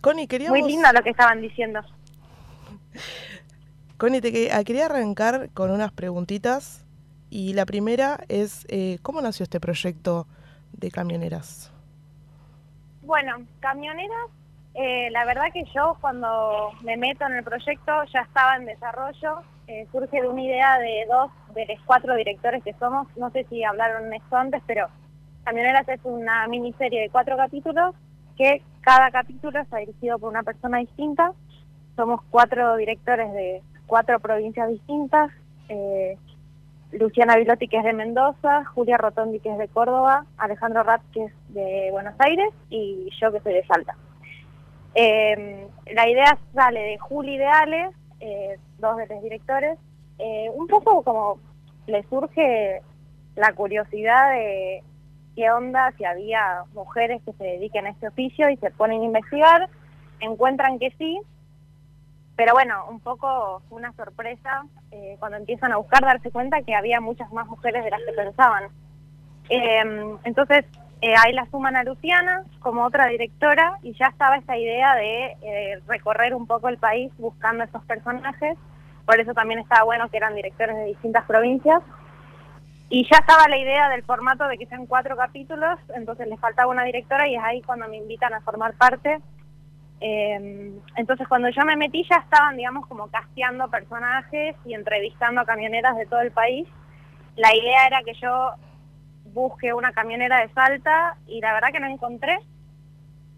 Connie, 0.00 0.26
queríamos... 0.26 0.58
Muy 0.58 0.70
lindo 0.70 0.92
lo 0.92 1.02
que 1.02 1.10
estaban 1.10 1.40
diciendo. 1.40 1.80
Connie, 3.96 4.20
te 4.20 4.52
ah, 4.52 4.62
quería 4.64 4.86
arrancar 4.86 5.50
con 5.54 5.70
unas 5.70 5.92
preguntitas. 5.92 6.84
Y 7.30 7.54
la 7.54 7.64
primera 7.64 8.20
es, 8.28 8.66
eh, 8.68 8.98
¿cómo 9.00 9.22
nació 9.22 9.44
este 9.44 9.58
proyecto 9.58 10.26
de 10.72 10.90
camioneras? 10.90 11.72
Bueno, 13.00 13.46
camioneras, 13.60 14.28
eh, 14.74 15.10
la 15.10 15.24
verdad 15.24 15.46
que 15.52 15.64
yo 15.74 15.96
cuando 16.00 16.72
me 16.82 16.98
meto 16.98 17.26
en 17.26 17.36
el 17.36 17.44
proyecto 17.44 17.92
ya 18.12 18.20
estaba 18.20 18.56
en 18.56 18.66
desarrollo. 18.66 19.42
Eh, 19.66 19.86
surge 19.92 20.20
de 20.20 20.28
una 20.28 20.42
idea 20.42 20.78
de 20.78 21.06
dos 21.08 21.30
de 21.54 21.64
los 21.66 21.80
cuatro 21.86 22.14
directores 22.16 22.62
que 22.62 22.74
somos. 22.74 23.08
No 23.16 23.30
sé 23.30 23.46
si 23.48 23.64
hablaron 23.64 24.12
esto 24.12 24.36
antes, 24.36 24.62
pero 24.66 24.88
Camioneras 25.44 25.88
es 25.88 26.00
una 26.04 26.46
miniserie 26.46 27.02
de 27.02 27.10
cuatro 27.10 27.36
capítulos 27.36 27.94
que 28.36 28.62
cada 28.80 29.10
capítulo 29.10 29.58
está 29.60 29.78
dirigido 29.78 30.18
por 30.18 30.30
una 30.30 30.42
persona 30.42 30.78
distinta. 30.78 31.32
Somos 31.96 32.20
cuatro 32.30 32.76
directores 32.76 33.32
de 33.32 33.62
cuatro 33.86 34.20
provincias 34.20 34.68
distintas. 34.68 35.30
Eh, 35.68 36.16
Luciana 36.92 37.36
Vilotti, 37.36 37.68
que 37.68 37.78
es 37.78 37.84
de 37.84 37.92
Mendoza, 37.92 38.64
Julia 38.66 38.98
Rotondi, 38.98 39.40
que 39.40 39.50
es 39.50 39.58
de 39.58 39.68
Córdoba, 39.68 40.26
Alejandro 40.36 40.82
Rat, 40.82 41.02
que 41.12 41.24
es 41.24 41.32
de 41.48 41.88
Buenos 41.90 42.14
Aires, 42.18 42.50
y 42.68 43.08
yo, 43.20 43.32
que 43.32 43.40
soy 43.40 43.54
de 43.54 43.66
Salta. 43.66 43.96
Eh, 44.94 45.66
la 45.92 46.08
idea 46.08 46.38
sale 46.54 46.80
de 46.80 46.98
Juli 46.98 47.34
y 47.34 47.38
de 47.38 47.46
Ale, 47.46 47.90
eh, 48.20 48.58
dos 48.78 48.96
de 48.98 49.06
los 49.06 49.22
directores. 49.22 49.78
Un 50.54 50.68
poco 50.68 51.02
como 51.02 51.40
le 51.88 52.04
surge 52.04 52.80
la 53.34 53.52
curiosidad 53.54 54.30
de 54.30 54.84
qué 55.34 55.50
onda 55.50 55.92
si 55.96 56.04
había 56.04 56.64
mujeres 56.74 57.22
que 57.24 57.32
se 57.32 57.44
dediquen 57.44 57.86
a 57.86 57.90
este 57.90 58.08
oficio 58.08 58.48
y 58.50 58.56
se 58.56 58.70
ponen 58.70 59.02
a 59.02 59.04
investigar, 59.04 59.68
encuentran 60.20 60.78
que 60.78 60.90
sí, 60.98 61.20
pero 62.36 62.54
bueno, 62.54 62.86
un 62.88 63.00
poco 63.00 63.62
fue 63.68 63.78
una 63.78 63.92
sorpresa 63.92 64.64
eh, 64.90 65.16
cuando 65.18 65.38
empiezan 65.38 65.72
a 65.72 65.76
buscar 65.76 66.00
darse 66.02 66.30
cuenta 66.30 66.62
que 66.62 66.74
había 66.74 67.00
muchas 67.00 67.32
más 67.32 67.46
mujeres 67.46 67.84
de 67.84 67.90
las 67.90 68.00
que 68.02 68.12
pensaban. 68.12 68.64
Eh, 69.48 70.16
entonces 70.24 70.64
eh, 71.02 71.14
ahí 71.18 71.32
la 71.32 71.46
suman 71.50 71.74
a 71.74 71.82
Luciana 71.82 72.44
como 72.60 72.84
otra 72.84 73.08
directora 73.08 73.80
y 73.82 73.92
ya 73.94 74.06
estaba 74.06 74.36
esta 74.36 74.56
idea 74.56 74.94
de 74.94 75.36
eh, 75.42 75.80
recorrer 75.88 76.32
un 76.32 76.46
poco 76.46 76.68
el 76.68 76.78
país 76.78 77.12
buscando 77.18 77.64
esos 77.64 77.84
personajes, 77.86 78.56
por 79.04 79.18
eso 79.18 79.34
también 79.34 79.58
estaba 79.58 79.82
bueno 79.82 80.08
que 80.08 80.18
eran 80.18 80.36
directores 80.36 80.76
de 80.76 80.84
distintas 80.84 81.24
provincias. 81.24 81.82
Y 82.94 83.08
ya 83.10 83.16
estaba 83.20 83.48
la 83.48 83.56
idea 83.56 83.88
del 83.88 84.02
formato 84.02 84.46
de 84.46 84.58
que 84.58 84.66
sean 84.66 84.84
cuatro 84.84 85.16
capítulos, 85.16 85.78
entonces 85.94 86.28
les 86.28 86.38
faltaba 86.38 86.70
una 86.70 86.84
directora 86.84 87.26
y 87.26 87.36
es 87.36 87.42
ahí 87.42 87.62
cuando 87.62 87.88
me 87.88 87.96
invitan 87.96 88.34
a 88.34 88.42
formar 88.42 88.74
parte. 88.74 89.18
Eh, 89.98 90.74
entonces 90.96 91.26
cuando 91.26 91.48
yo 91.48 91.64
me 91.64 91.74
metí 91.74 92.04
ya 92.10 92.16
estaban, 92.16 92.54
digamos, 92.54 92.86
como 92.88 93.08
casteando 93.08 93.70
personajes 93.70 94.56
y 94.66 94.74
entrevistando 94.74 95.40
a 95.40 95.46
camioneras 95.46 95.96
de 95.96 96.04
todo 96.04 96.20
el 96.20 96.32
país. 96.32 96.68
La 97.34 97.56
idea 97.56 97.86
era 97.86 98.02
que 98.02 98.12
yo 98.12 98.50
busque 99.32 99.72
una 99.72 99.92
camionera 99.92 100.40
de 100.40 100.52
Salta 100.52 101.16
y 101.26 101.40
la 101.40 101.54
verdad 101.54 101.72
que 101.72 101.80
no 101.80 101.86
encontré. 101.86 102.40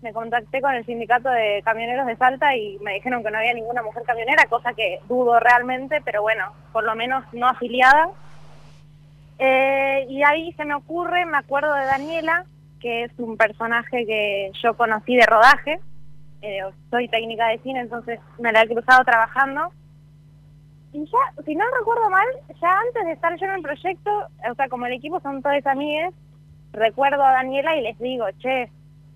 Me 0.02 0.12
contacté 0.12 0.62
con 0.62 0.74
el 0.74 0.84
sindicato 0.84 1.28
de 1.28 1.62
camioneros 1.64 2.08
de 2.08 2.16
Salta 2.16 2.56
y 2.56 2.76
me 2.80 2.94
dijeron 2.94 3.22
que 3.22 3.30
no 3.30 3.38
había 3.38 3.54
ninguna 3.54 3.84
mujer 3.84 4.02
camionera, 4.02 4.46
cosa 4.50 4.72
que 4.72 4.98
dudo 5.06 5.38
realmente, 5.38 6.02
pero 6.04 6.22
bueno, 6.22 6.52
por 6.72 6.82
lo 6.82 6.96
menos 6.96 7.24
no 7.32 7.46
afiliada. 7.46 8.10
Eh, 9.38 10.06
y 10.08 10.22
ahí 10.22 10.52
se 10.52 10.64
me 10.64 10.74
ocurre, 10.74 11.26
me 11.26 11.38
acuerdo 11.38 11.74
de 11.74 11.84
Daniela, 11.84 12.44
que 12.80 13.04
es 13.04 13.12
un 13.18 13.36
personaje 13.36 14.06
que 14.06 14.50
yo 14.62 14.76
conocí 14.76 15.16
de 15.16 15.26
rodaje. 15.26 15.80
Eh, 16.42 16.60
soy 16.90 17.08
técnica 17.08 17.48
de 17.48 17.58
cine, 17.58 17.80
entonces 17.80 18.20
me 18.38 18.52
la 18.52 18.62
he 18.62 18.68
cruzado 18.68 19.04
trabajando. 19.04 19.72
Y 20.92 21.04
ya, 21.06 21.42
si 21.44 21.56
no 21.56 21.64
recuerdo 21.78 22.08
mal, 22.10 22.26
ya 22.60 22.78
antes 22.86 23.04
de 23.04 23.12
estar 23.12 23.36
yo 23.38 23.46
en 23.46 23.52
el 23.52 23.62
proyecto, 23.62 24.10
o 24.50 24.54
sea, 24.54 24.68
como 24.68 24.86
el 24.86 24.92
equipo 24.92 25.18
son 25.20 25.42
todas 25.42 25.66
amigas, 25.66 26.14
recuerdo 26.72 27.22
a 27.24 27.32
Daniela 27.32 27.76
y 27.76 27.82
les 27.82 27.98
digo, 27.98 28.26
che, 28.38 28.70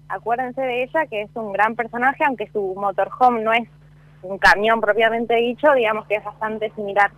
acuérdense 0.08 0.60
de 0.60 0.84
ella, 0.84 1.06
que 1.06 1.22
es 1.22 1.30
un 1.34 1.52
gran 1.52 1.76
personaje, 1.76 2.24
aunque 2.24 2.50
su 2.50 2.74
motorhome 2.74 3.42
no 3.42 3.52
es 3.52 3.68
un 4.22 4.38
camión 4.38 4.80
propiamente 4.80 5.36
dicho, 5.36 5.72
digamos 5.74 6.06
que 6.06 6.16
es 6.16 6.24
bastante 6.24 6.70
similar. 6.70 7.12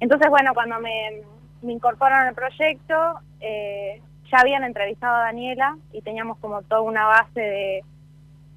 Entonces, 0.00 0.28
bueno, 0.28 0.52
cuando 0.52 0.78
me, 0.80 1.22
me 1.62 1.72
incorporaron 1.72 2.28
al 2.28 2.34
proyecto, 2.34 2.94
eh, 3.40 4.00
ya 4.30 4.38
habían 4.38 4.64
entrevistado 4.64 5.16
a 5.16 5.24
Daniela 5.24 5.76
y 5.92 6.02
teníamos 6.02 6.38
como 6.38 6.62
toda 6.62 6.82
una 6.82 7.06
base 7.06 7.40
de, 7.40 7.84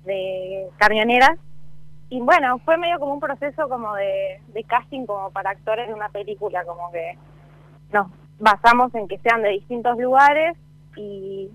de 0.06 0.68
camioneras. 0.78 1.38
Y 2.10 2.20
bueno, 2.22 2.60
fue 2.60 2.78
medio 2.78 3.00
como 3.00 3.14
un 3.16 3.20
proceso 3.20 3.68
como 3.70 3.96
de, 3.96 4.40
de 4.54 4.64
casting 4.66 5.06
como 5.06 5.32
para 5.32 5.50
actores 5.50 5.88
de 5.88 5.94
una 5.94 6.10
película, 6.10 6.64
como 6.64 6.92
que 6.92 7.18
nos 7.92 8.08
basamos 8.40 8.94
en 8.94 9.08
que 9.08 9.18
sean 9.20 9.42
de 9.42 9.50
distintos 9.50 9.98
lugares 9.98 10.56
y, 10.96 11.50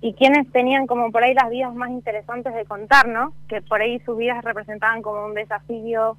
y 0.00 0.14
quienes 0.14 0.50
tenían 0.52 0.86
como 0.86 1.10
por 1.10 1.22
ahí 1.22 1.32
las 1.32 1.48
vidas 1.48 1.74
más 1.74 1.90
interesantes 1.90 2.54
de 2.54 2.66
contar, 2.66 3.08
¿no? 3.08 3.32
Que 3.48 3.62
por 3.62 3.80
ahí 3.80 3.98
sus 4.00 4.16
vidas 4.16 4.44
representaban 4.44 5.00
como 5.00 5.24
un 5.24 5.34
desafío 5.34 6.16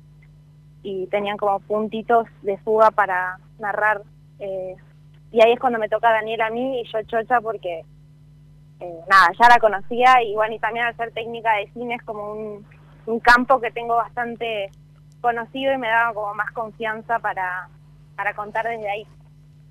y 0.82 1.08
tenían 1.08 1.38
como 1.38 1.60
puntitos 1.60 2.28
de 2.42 2.58
fuga 2.58 2.92
para 2.92 3.38
narrar. 3.60 4.02
Eh, 4.40 4.76
y 5.32 5.44
ahí 5.44 5.54
es 5.54 5.60
cuando 5.60 5.80
me 5.80 5.90
toca 5.90 6.12
Daniela 6.12 6.48
a 6.48 6.50
mí 6.50 6.82
y 6.82 6.92
yo 6.92 7.02
chocha 7.04 7.40
porque, 7.42 7.84
eh, 8.80 9.00
nada, 9.10 9.30
ya 9.40 9.50
la 9.50 9.60
conocía 9.60 10.22
y 10.24 10.34
bueno, 10.34 10.56
y 10.56 10.60
también 10.60 10.86
al 10.86 10.96
ser 10.96 11.12
técnica 11.12 11.54
de 11.56 11.72
cine 11.74 11.96
es 11.96 12.04
como 12.04 12.32
un, 12.34 12.66
un 13.06 13.20
campo 13.20 13.60
que 13.60 13.72
tengo 13.72 13.96
bastante 13.96 14.70
conocido 15.22 15.74
y 15.74 15.78
me 15.78 15.90
daba 15.90 16.14
como 16.14 16.34
más 16.34 16.52
confianza 16.52 17.20
para, 17.20 17.70
para 18.16 18.34
contar 18.34 18.68
desde 18.68 18.90
ahí. 18.90 19.08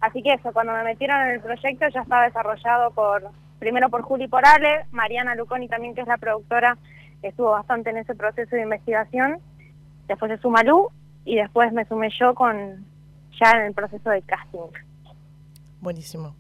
Así 0.01 0.23
que 0.23 0.35
eso, 0.35 0.53
cuando 0.53 0.73
me 0.73 0.85
metieron 0.85 1.21
en 1.23 1.31
el 1.31 1.41
proyecto 1.41 1.89
ya 1.89 2.03
estaba 2.03 2.25
desarrollado 2.25 2.93
por, 2.93 3.31
primero 3.59 3.89
por 3.89 4.03
Juli 4.03 4.29
Porale, 4.29 4.87
Mariana 4.93 5.35
Luconi 5.35 5.69
también, 5.69 5.95
que 5.95 6.03
es 6.03 6.07
la 6.07 6.19
productora, 6.19 6.79
estuvo 7.23 7.51
bastante 7.51 7.91
en 7.91 7.97
ese 7.97 8.15
proceso 8.15 8.55
de 8.55 8.63
investigación, 8.63 9.39
después 10.07 10.31
se 10.31 10.39
suma 10.39 10.63
Lu, 10.63 10.89
y 11.25 11.37
después 11.37 11.73
me 11.73 11.85
sumé 11.85 12.11
yo 12.19 12.35
con 12.35 12.87
ya 13.41 13.53
en 13.53 13.67
el 13.67 13.75
proceso 13.75 14.11
de 14.11 14.23
casting. 14.23 14.71
Buenísimo. 15.81 16.35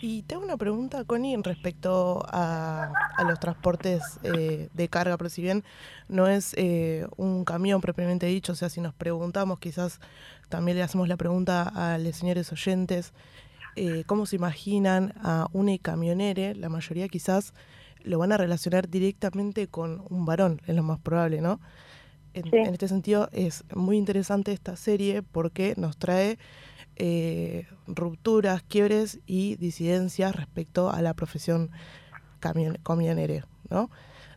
Y 0.00 0.22
tengo 0.22 0.44
una 0.44 0.56
pregunta, 0.56 1.04
Connie, 1.04 1.36
respecto 1.42 2.24
a, 2.28 2.92
los 3.26 3.40
transportes 3.40 4.20
eh, 4.22 4.68
de 4.72 4.88
carga, 4.88 5.16
pero 5.16 5.28
si 5.28 5.42
bien 5.42 5.64
no 6.08 6.28
es 6.28 6.54
eh, 6.56 7.06
un 7.16 7.44
camión 7.44 7.80
propiamente 7.80 8.26
dicho, 8.26 8.52
o 8.52 8.54
sea, 8.54 8.68
si 8.68 8.80
nos 8.80 8.94
preguntamos, 8.94 9.58
quizás 9.58 10.00
también 10.48 10.76
le 10.76 10.84
hacemos 10.84 11.08
la 11.08 11.16
pregunta 11.16 11.62
a 11.74 11.98
los 11.98 12.16
señores 12.16 12.52
oyentes, 12.52 13.12
eh, 13.76 14.04
¿cómo 14.06 14.26
se 14.26 14.36
imaginan 14.36 15.14
a 15.22 15.48
una 15.52 15.76
camionere? 15.78 16.54
La 16.54 16.68
mayoría 16.68 17.08
quizás 17.08 17.52
lo 18.02 18.18
van 18.18 18.32
a 18.32 18.36
relacionar 18.36 18.88
directamente 18.88 19.66
con 19.66 20.04
un 20.10 20.24
varón, 20.24 20.60
es 20.66 20.74
lo 20.74 20.82
más 20.82 21.00
probable, 21.00 21.40
¿no? 21.40 21.60
En, 22.34 22.54
en 22.54 22.72
este 22.72 22.88
sentido 22.88 23.28
es 23.32 23.64
muy 23.74 23.96
interesante 23.96 24.52
esta 24.52 24.76
serie 24.76 25.22
porque 25.22 25.74
nos 25.76 25.96
trae 25.96 26.38
eh, 27.00 27.68
rupturas, 27.86 28.64
quiebres 28.64 29.20
y 29.24 29.54
disidencias 29.54 30.34
respecto 30.34 30.90
a 30.90 31.00
la 31.00 31.14
profesión 31.14 31.70
camionera, 32.40 33.46
¿no? 33.70 33.88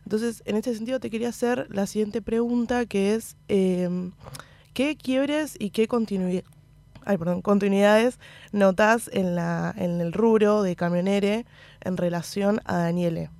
Entonces, 0.04 0.44
en 0.46 0.54
este 0.54 0.72
sentido 0.72 1.00
te 1.00 1.10
quería 1.10 1.30
hacer 1.30 1.66
la 1.70 1.88
siguiente 1.88 2.22
pregunta, 2.22 2.86
que 2.86 3.16
es, 3.16 3.36
em, 3.48 4.12
¿qué 4.74 4.96
quiebres 4.96 5.56
y 5.58 5.70
qué 5.70 5.88
continuidad, 5.88 6.44
continuidades 7.42 8.20
notas 8.52 9.10
en, 9.12 9.34
la, 9.34 9.74
en 9.76 10.00
el 10.00 10.12
rubro 10.12 10.62
de 10.62 10.76
camionere 10.76 11.46
en 11.80 11.96
relación 11.96 12.60
a 12.64 12.76
Daniele? 12.76 13.30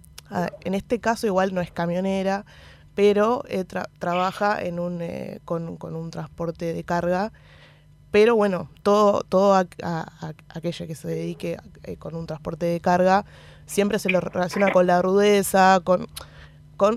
en 0.65 0.75
este 0.75 0.99
caso 0.99 1.27
igual 1.27 1.55
no 1.55 1.61
es 1.61 1.71
camionera, 1.71 2.47
pero 2.95 3.43
eh, 3.49 3.65
trabaja 3.99 4.63
en 4.63 4.79
un, 4.79 5.01
eh, 5.03 5.41
con, 5.45 5.79
un 5.81 6.11
transporte 6.11 6.73
de 6.75 6.85
carga 6.85 7.33
pero 8.13 8.37
bueno, 8.37 8.69
todo, 8.83 9.23
todo 9.23 9.55
a, 9.55 9.67
aquella 10.55 10.87
que 10.87 10.95
se 10.95 11.09
dedique 11.09 11.57
eh, 11.83 11.97
con 11.97 12.15
un 12.15 12.27
transporte 12.27 12.67
de 12.67 12.79
carga 12.79 13.25
siempre 13.65 13.99
se 13.99 14.11
lo 14.11 14.21
relaciona 14.21 14.71
con 14.71 14.87
la 14.87 15.01
rudeza, 15.01 15.81
con, 15.83 16.07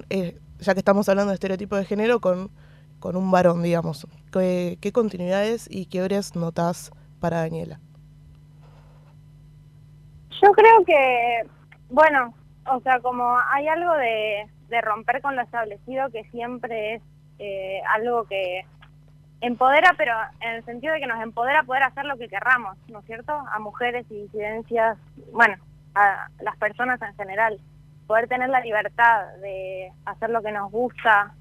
eh, 0.10 0.38
ya 0.60 0.74
que 0.74 0.80
estamos 0.80 1.08
hablando 1.08 1.30
de 1.30 1.36
estereotipo 1.36 1.78
de 1.78 1.86
género, 1.86 2.20
con, 2.20 2.52
un 3.02 3.32
varón, 3.32 3.62
digamos. 3.62 4.08
¿Qué, 4.32 4.78
qué 4.82 4.92
continuidades 4.92 5.68
y 5.70 5.86
quiebres 5.86 6.36
notas 6.36 6.92
para 7.20 7.38
Daniela? 7.38 7.80
Yo 10.42 10.52
creo 10.52 10.84
que, 10.86 11.44
bueno, 11.90 12.34
o 12.66 12.82
sea, 12.82 13.00
como 13.00 13.38
hay 13.54 13.68
algo 13.68 13.94
de, 13.94 14.50
de 14.70 14.82
romper 14.82 15.22
con 15.22 15.36
lo 15.36 15.42
establecido 15.42 16.10
que 16.12 16.24
siempre 16.26 16.96
es 16.96 17.02
eh, 17.40 17.82
algo 17.94 18.26
que 18.26 18.66
empodera, 19.42 19.94
pero 19.98 20.14
en 20.42 20.56
el 20.56 20.66
sentido 20.66 20.94
de 20.94 21.00
que 21.00 21.08
nos 21.08 21.22
empodera 21.22 21.64
poder 21.64 21.84
hacer 21.84 22.06
lo 22.06 22.18
que 22.18 22.28
querramos, 22.28 22.78
¿no 22.88 23.00
es 23.00 23.06
cierto? 23.06 23.34
A 23.34 23.60
mujeres 23.60 24.06
y 24.10 24.24
disidencias, 24.24 24.98
bueno, 25.32 25.56
a 25.94 26.30
las 26.42 26.58
personas 26.58 27.02
en 27.02 27.16
general. 27.16 27.60
Poder 28.08 28.28
tener 28.28 28.50
la 28.50 28.62
libertad 28.62 29.28
de 29.42 29.92
hacer 30.06 30.30
lo 30.30 30.42
que 30.42 30.52
nos 30.52 30.72
gusta 30.72 31.34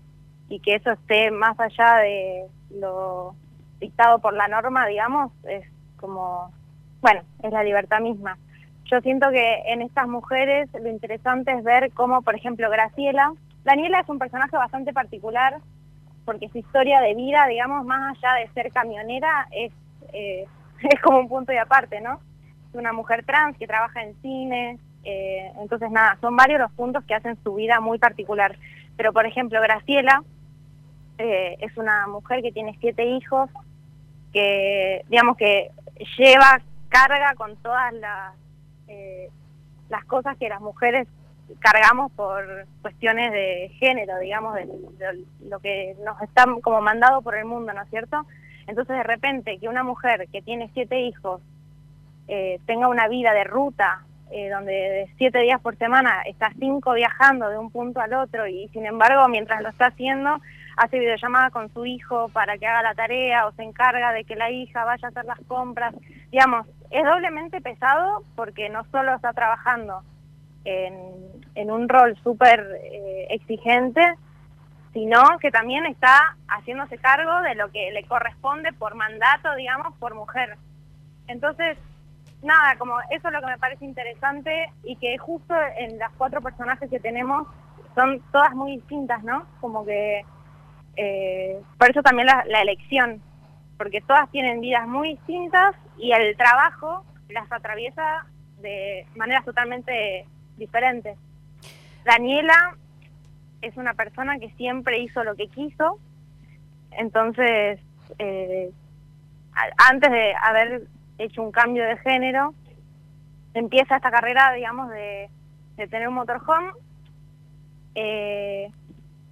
y 0.48 0.60
que 0.60 0.76
eso 0.76 0.92
esté 0.92 1.30
más 1.30 1.58
allá 1.58 1.96
de 1.96 2.46
lo 2.70 3.34
dictado 3.80 4.18
por 4.18 4.34
la 4.34 4.48
norma, 4.48 4.86
digamos, 4.86 5.32
es 5.44 5.64
como, 5.98 6.52
bueno, 7.00 7.22
es 7.42 7.52
la 7.52 7.62
libertad 7.62 8.00
misma. 8.00 8.38
Yo 8.90 9.00
siento 9.00 9.30
que 9.30 9.62
en 9.66 9.82
estas 9.82 10.06
mujeres 10.06 10.68
lo 10.74 10.88
interesante 10.88 11.52
es 11.52 11.64
ver 11.64 11.92
cómo, 11.92 12.22
por 12.22 12.34
ejemplo, 12.34 12.68
Graciela, 12.70 13.32
Daniela 13.64 14.00
es 14.00 14.08
un 14.08 14.18
personaje 14.18 14.56
bastante 14.56 14.92
particular, 14.92 15.56
porque 16.24 16.48
su 16.50 16.58
historia 16.58 17.00
de 17.00 17.14
vida, 17.14 17.46
digamos, 17.46 17.84
más 17.86 18.16
allá 18.16 18.34
de 18.34 18.48
ser 18.52 18.70
camionera, 18.72 19.48
es, 19.50 19.72
eh, 20.12 20.46
es 20.82 21.00
como 21.00 21.18
un 21.18 21.28
punto 21.28 21.52
y 21.52 21.56
aparte, 21.56 22.00
¿no? 22.00 22.20
Es 22.68 22.74
una 22.74 22.92
mujer 22.92 23.24
trans 23.24 23.56
que 23.56 23.66
trabaja 23.66 24.02
en 24.02 24.14
cine, 24.20 24.78
eh, 25.04 25.50
entonces 25.60 25.90
nada, 25.90 26.18
son 26.20 26.36
varios 26.36 26.60
los 26.60 26.72
puntos 26.72 27.04
que 27.04 27.14
hacen 27.14 27.38
su 27.42 27.54
vida 27.54 27.80
muy 27.80 27.98
particular. 27.98 28.58
Pero 28.96 29.12
por 29.12 29.26
ejemplo, 29.26 29.60
Graciela 29.60 30.22
eh, 31.18 31.56
es 31.60 31.76
una 31.78 32.06
mujer 32.06 32.42
que 32.42 32.52
tiene 32.52 32.76
siete 32.80 33.04
hijos, 33.04 33.48
que 34.32 35.04
digamos 35.08 35.36
que 35.38 35.70
lleva 36.18 36.60
carga 36.88 37.34
con 37.36 37.56
todas 37.56 37.92
las, 37.94 38.34
las 39.88 40.04
cosas 40.04 40.36
que 40.38 40.48
las 40.48 40.60
mujeres 40.60 41.06
cargamos 41.58 42.10
por 42.12 42.66
cuestiones 42.82 43.32
de 43.32 43.70
género, 43.78 44.18
digamos, 44.18 44.54
de, 44.54 44.68
lo 45.48 45.58
que 45.60 45.96
nos 46.04 46.20
está 46.22 46.44
como 46.62 46.80
mandado 46.80 47.22
por 47.22 47.36
el 47.36 47.44
mundo, 47.44 47.72
¿no 47.72 47.82
es 47.82 47.90
cierto? 47.90 48.26
Entonces 48.66 48.96
de 48.96 49.02
repente 49.02 49.58
que 49.58 49.68
una 49.68 49.82
mujer 49.82 50.26
que 50.32 50.40
tiene 50.42 50.70
siete 50.72 51.00
hijos 51.00 51.42
eh, 52.28 52.58
tenga 52.66 52.88
una 52.88 53.08
vida 53.08 53.32
de 53.34 53.44
ruta, 53.44 54.04
eh, 54.30 54.48
donde 54.48 54.72
de 54.72 55.10
siete 55.18 55.40
días 55.40 55.60
por 55.60 55.76
semana 55.76 56.22
está 56.22 56.50
cinco 56.58 56.94
viajando 56.94 57.50
de 57.50 57.58
un 57.58 57.70
punto 57.70 58.00
al 58.00 58.14
otro 58.14 58.46
y 58.46 58.68
sin 58.68 58.86
embargo 58.86 59.28
mientras 59.28 59.62
lo 59.62 59.68
está 59.68 59.86
haciendo 59.86 60.40
hace 60.76 60.98
videollamada 60.98 61.50
con 61.50 61.72
su 61.72 61.86
hijo 61.86 62.28
para 62.30 62.58
que 62.58 62.66
haga 62.66 62.82
la 62.82 62.94
tarea 62.94 63.46
o 63.46 63.52
se 63.52 63.62
encarga 63.62 64.12
de 64.12 64.24
que 64.24 64.34
la 64.34 64.50
hija 64.50 64.84
vaya 64.84 65.06
a 65.06 65.10
hacer 65.10 65.24
las 65.24 65.38
compras, 65.46 65.94
digamos, 66.32 66.66
es 66.90 67.04
doblemente 67.04 67.60
pesado 67.60 68.22
porque 68.36 68.68
no 68.68 68.84
solo 68.90 69.14
está 69.14 69.32
trabajando 69.32 70.02
en, 70.64 71.70
un 71.70 71.88
rol 71.88 72.16
súper 72.22 72.60
eh, 72.82 73.26
exigente, 73.30 74.00
sino 74.92 75.20
que 75.40 75.50
también 75.50 75.86
está 75.86 76.36
haciéndose 76.48 76.98
cargo 76.98 77.40
de 77.42 77.54
lo 77.54 77.70
que 77.70 77.90
le 77.90 78.04
corresponde 78.04 78.72
por 78.72 78.94
mandato, 78.94 79.54
digamos, 79.56 79.96
por 79.98 80.14
mujer. 80.14 80.56
Entonces, 81.26 81.76
nada, 82.42 82.76
como 82.78 83.00
eso 83.10 83.28
es 83.28 83.34
lo 83.34 83.40
que 83.40 83.46
me 83.46 83.58
parece 83.58 83.84
interesante 83.84 84.72
y 84.84 84.96
que 84.96 85.18
justo 85.18 85.54
en 85.78 85.98
las 85.98 86.12
cuatro 86.12 86.40
personajes 86.40 86.88
que 86.88 87.00
tenemos 87.00 87.48
son 87.94 88.20
todas 88.30 88.52
muy 88.54 88.76
distintas, 88.76 89.22
¿no? 89.24 89.46
Como 89.60 89.84
que, 89.84 90.24
eh, 90.96 91.60
por 91.78 91.90
eso 91.90 92.02
también 92.02 92.26
la, 92.26 92.44
la 92.46 92.60
elección, 92.62 93.20
porque 93.76 94.00
todas 94.00 94.30
tienen 94.30 94.60
vidas 94.60 94.86
muy 94.86 95.10
distintas 95.10 95.74
y 95.98 96.12
el 96.12 96.36
trabajo 96.36 97.04
las 97.28 97.50
atraviesa 97.50 98.26
de 98.60 99.06
maneras 99.16 99.44
totalmente 99.44 100.26
diferentes. 100.56 101.18
Daniela 102.04 102.76
es 103.62 103.76
una 103.76 103.94
persona 103.94 104.38
que 104.38 104.50
siempre 104.50 104.98
hizo 104.98 105.24
lo 105.24 105.34
que 105.34 105.48
quiso, 105.48 105.98
entonces 106.92 107.80
eh, 108.18 108.70
antes 109.76 110.10
de 110.10 110.34
haber 110.34 110.82
hecho 111.18 111.42
un 111.42 111.52
cambio 111.52 111.84
de 111.84 111.96
género, 111.98 112.54
empieza 113.54 113.96
esta 113.96 114.10
carrera, 114.10 114.52
digamos, 114.52 114.90
de, 114.90 115.30
tener 115.76 116.08
un 116.08 116.14
motorhome. 116.14 116.72
Eh, 117.94 118.70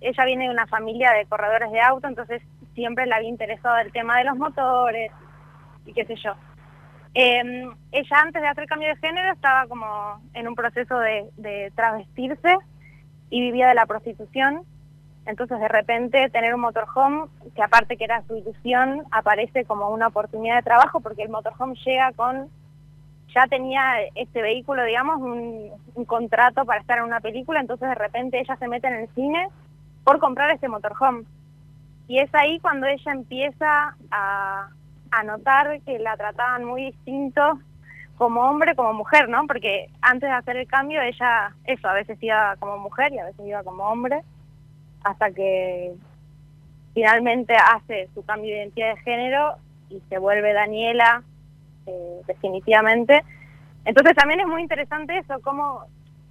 ella 0.01 0.25
viene 0.25 0.45
de 0.45 0.51
una 0.51 0.67
familia 0.67 1.13
de 1.13 1.27
corredores 1.27 1.71
de 1.73 1.81
auto, 1.81 2.09
entonces 2.09 2.43
siempre 2.75 3.07
le 3.07 3.15
había 3.15 3.29
interesado 3.29 3.79
el 3.79 3.93
tema 3.93 4.19
de 4.19 4.25
los 4.25 4.37
motores 4.37 5.13
y 5.85 5.93
qué 5.93 6.05
sé 6.05 6.17
yo. 6.17 6.33
Eh, 7.15 7.69
ella 7.93 8.17
antes 8.23 8.41
de 8.41 8.49
hacer 8.49 8.67
cambio 8.67 8.89
de 8.89 8.97
género 8.97 9.33
estaba 9.33 9.67
como 9.67 10.21
en 10.33 10.49
un 10.49 10.55
proceso 10.55 10.99
de, 10.99 11.73
travestirse 11.75 12.57
y 13.31 13.41
vivía 13.41 13.69
de 13.69 13.75
la 13.75 13.87
prostitución. 13.87 14.63
Entonces 15.27 15.61
de 15.61 15.69
repente 15.69 16.31
tener 16.31 16.55
un 16.55 16.63
motorhome, 16.63 17.27
que 17.55 17.63
aparte 17.63 17.97
que 17.97 18.05
era 18.05 18.23
su 18.27 18.37
ilusión, 18.37 19.05
aparece 19.11 19.65
como 19.65 19.91
una 19.91 20.09
oportunidad 20.09 20.57
de 20.57 20.63
trabajo 20.63 21.01
porque 21.01 21.23
el 21.23 21.29
motorhome 21.29 21.77
llega 21.85 22.13
con, 22.13 22.49
ya 23.33 23.47
tenía 23.47 24.03
este 24.17 24.43
vehículo, 24.43 24.83
digamos, 24.85 25.21
un, 25.21 25.71
un 25.95 26.05
contrato 26.07 26.65
para 26.65 26.81
estar 26.81 26.99
en 26.99 27.05
una 27.05 27.21
película, 27.21 27.61
entonces 27.61 27.89
de 27.89 27.95
repente 27.95 28.41
ella 28.41 28.57
se 28.57 28.67
mete 28.67 28.89
en 28.89 28.95
el 28.95 29.09
cine 29.15 29.49
por 30.03 30.19
comprar 30.19 30.51
este 30.51 30.69
motorhome. 30.69 31.25
Y 32.13 32.19
es 32.19 32.29
ahí 32.35 32.61
cuando 32.61 32.87
ella 32.87 33.11
empieza 33.11 33.97
a, 34.11 34.69
notar 35.25 35.81
que 35.81 35.99
la 35.99 36.15
trataban 36.15 36.63
muy 36.63 36.85
distinto 36.91 37.59
como 38.19 38.43
hombre 38.43 38.77
como 38.77 38.93
mujer, 38.93 39.31
¿no? 39.31 39.47
Porque 39.47 39.89
antes 40.03 40.29
de 40.29 40.37
hacer 40.37 40.59
el 40.59 40.67
cambio 40.67 41.01
ella, 41.01 41.55
eso, 41.65 41.89
a 41.89 41.95
veces 41.95 42.23
iba 42.23 42.55
como 42.57 42.77
mujer 42.77 43.15
y 43.15 43.19
a 43.19 43.25
veces 43.25 43.47
iba 43.47 43.63
como 43.63 43.85
hombre, 43.85 44.21
hasta 45.05 45.31
que 45.31 45.95
finalmente 46.93 47.55
hace 47.55 48.11
su 48.13 48.23
cambio 48.27 48.51
de 48.51 48.61
identidad 48.61 48.95
de 48.95 49.01
género 49.01 49.55
y 49.89 49.99
se 50.11 50.19
vuelve 50.19 50.53
Daniela 50.53 51.23
eh, 51.87 52.21
definitivamente. 52.27 53.25
Entonces 53.87 54.15
también 54.15 54.41
es 54.41 54.47
muy 54.47 54.61
interesante 54.61 55.17
eso, 55.17 55.41
cómo 55.41 55.87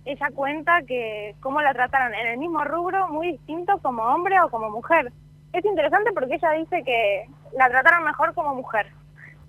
ella 0.06 0.30
cuenta 0.36 0.84
que 0.84 1.34
cómo 1.40 1.60
la 1.60 1.74
trataron 1.74 2.14
en 2.14 2.28
el 2.28 2.38
mismo 2.38 2.64
rubro 2.66 3.08
muy 3.08 3.32
distinto 3.32 3.80
como 3.80 4.04
hombre 4.04 4.40
o 4.42 4.50
como 4.52 4.70
mujer 4.70 5.12
es 5.54 5.66
interesante 5.66 6.12
porque 6.14 6.36
ella 6.36 6.52
dice 6.52 6.84
que 6.84 7.26
la 7.58 7.70
trataron 7.70 8.04
mejor 8.04 8.34
como 8.34 8.56
mujer. 8.56 8.88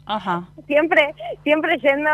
Ajá. 0.06 0.49
Siempre, 0.66 1.14
siempre 1.44 1.78
yendo 1.78 2.11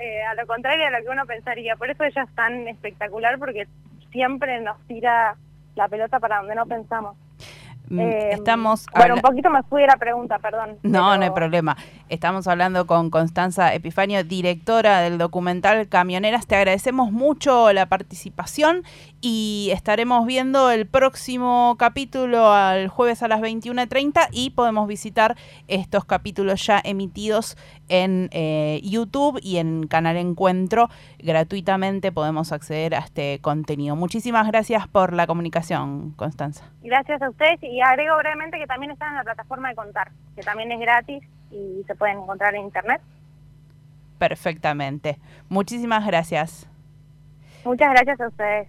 eh, 0.00 0.22
a 0.22 0.34
lo 0.34 0.46
contrario 0.46 0.84
de 0.84 0.90
lo 0.92 1.04
que 1.04 1.10
uno 1.10 1.26
pensaría. 1.26 1.76
Por 1.76 1.90
eso 1.90 2.04
ella 2.04 2.22
es 2.22 2.34
tan 2.34 2.68
espectacular 2.68 3.38
porque 3.38 3.66
siempre 4.12 4.60
nos 4.60 4.78
tira 4.86 5.36
la 5.74 5.88
pelota 5.88 6.20
para 6.20 6.38
donde 6.38 6.54
no 6.54 6.66
pensamos. 6.66 7.16
Mm, 7.88 8.00
Eh, 8.00 8.30
Estamos 8.32 8.86
Bueno, 8.96 9.14
un 9.16 9.20
poquito 9.20 9.50
me 9.50 9.62
fui 9.64 9.82
de 9.82 9.86
la 9.88 9.96
pregunta, 9.96 10.38
perdón. 10.38 10.78
No, 10.82 11.16
no 11.16 11.24
hay 11.24 11.30
problema. 11.30 11.76
Estamos 12.08 12.46
hablando 12.46 12.86
con 12.86 13.10
Constanza 13.10 13.74
Epifanio, 13.74 14.24
directora 14.24 15.00
del 15.00 15.18
documental 15.18 15.88
Camioneras. 15.88 16.46
Te 16.46 16.56
agradecemos 16.56 17.12
mucho 17.12 17.72
la 17.72 17.86
participación 17.86 18.82
y 19.20 19.70
estaremos 19.72 20.26
viendo 20.26 20.70
el 20.70 20.86
próximo 20.86 21.76
capítulo 21.78 22.52
al 22.52 22.88
jueves 22.88 23.22
a 23.22 23.28
las 23.28 23.40
21.30 23.40 24.28
y 24.32 24.50
podemos 24.50 24.86
visitar 24.88 25.36
estos 25.68 26.04
capítulos 26.04 26.64
ya 26.66 26.80
emitidos 26.84 27.56
en 27.88 28.28
eh, 28.32 28.80
YouTube 28.84 29.38
y 29.42 29.58
en 29.58 29.86
Canal 29.86 30.16
Encuentro. 30.16 30.88
Gratuitamente 31.18 32.12
podemos 32.12 32.52
acceder 32.52 32.94
a 32.94 32.98
este 32.98 33.38
contenido. 33.40 33.96
Muchísimas 33.96 34.46
gracias 34.48 34.86
por 34.88 35.12
la 35.12 35.26
comunicación, 35.26 36.12
Constanza. 36.16 36.64
Gracias 36.82 37.22
a 37.22 37.30
ustedes 37.30 37.62
y 37.62 37.71
agrego 37.80 38.16
brevemente 38.18 38.58
que 38.58 38.66
también 38.66 38.92
están 38.92 39.10
en 39.10 39.16
la 39.16 39.24
plataforma 39.24 39.68
de 39.68 39.74
Contar, 39.74 40.10
que 40.34 40.42
también 40.42 40.72
es 40.72 40.80
gratis 40.80 41.22
y 41.50 41.82
se 41.86 41.94
pueden 41.94 42.18
encontrar 42.18 42.54
en 42.54 42.62
internet. 42.62 43.00
Perfectamente. 44.18 45.18
Muchísimas 45.48 46.06
gracias. 46.06 46.68
Muchas 47.64 47.90
gracias 47.90 48.20
a 48.20 48.28
ustedes. 48.28 48.68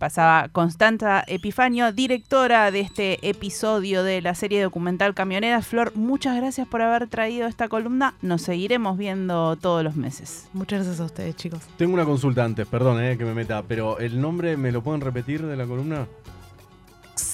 Pasaba 0.00 0.48
Constanza 0.48 1.22
Epifanio, 1.26 1.92
directora 1.92 2.70
de 2.70 2.80
este 2.80 3.28
episodio 3.28 4.02
de 4.02 4.22
la 4.22 4.34
serie 4.34 4.62
documental 4.62 5.14
Camioneras. 5.14 5.66
Flor, 5.66 5.94
muchas 5.94 6.36
gracias 6.36 6.66
por 6.66 6.80
haber 6.80 7.06
traído 7.06 7.46
esta 7.46 7.68
columna. 7.68 8.14
Nos 8.22 8.40
seguiremos 8.40 8.96
viendo 8.96 9.56
todos 9.56 9.84
los 9.84 9.96
meses. 9.96 10.48
Muchas 10.54 10.78
gracias 10.78 11.00
a 11.00 11.04
ustedes, 11.04 11.36
chicos. 11.36 11.68
Tengo 11.76 11.92
una 11.92 12.06
consulta 12.06 12.42
antes, 12.42 12.66
perdón 12.66 13.04
eh, 13.04 13.18
que 13.18 13.26
me 13.26 13.34
meta, 13.34 13.62
pero 13.68 13.98
el 13.98 14.22
nombre, 14.22 14.56
¿me 14.56 14.72
lo 14.72 14.82
pueden 14.82 15.02
repetir 15.02 15.46
de 15.46 15.54
la 15.54 15.66
columna? 15.66 16.06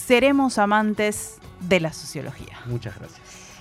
Seremos 0.07 0.59
amantes 0.59 1.39
de 1.59 1.81
la 1.81 1.93
sociología. 1.93 2.61
Muchas 2.67 2.97
gracias. 2.97 3.46